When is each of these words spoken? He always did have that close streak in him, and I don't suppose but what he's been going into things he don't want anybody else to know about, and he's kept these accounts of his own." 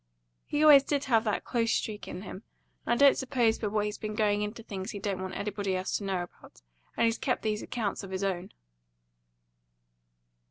He 0.47 0.63
always 0.63 0.81
did 0.81 1.03
have 1.03 1.23
that 1.25 1.43
close 1.45 1.71
streak 1.71 2.07
in 2.07 2.23
him, 2.23 2.41
and 2.87 2.93
I 2.99 3.05
don't 3.05 3.15
suppose 3.15 3.59
but 3.59 3.71
what 3.71 3.85
he's 3.85 3.99
been 3.99 4.15
going 4.15 4.41
into 4.41 4.63
things 4.63 4.89
he 4.89 4.97
don't 4.99 5.21
want 5.21 5.35
anybody 5.35 5.75
else 5.75 5.95
to 5.99 6.03
know 6.03 6.23
about, 6.23 6.63
and 6.97 7.05
he's 7.05 7.19
kept 7.19 7.43
these 7.43 7.61
accounts 7.61 8.01
of 8.01 8.09
his 8.09 8.23
own." 8.23 8.51